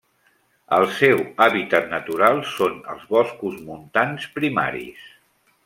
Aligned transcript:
El 0.77 0.85
seu 0.93 1.21
hàbitat 1.45 1.85
natural 1.91 2.41
són 2.53 2.81
els 2.95 3.05
boscos 3.13 3.61
montans 3.69 4.27
primaris. 4.39 5.09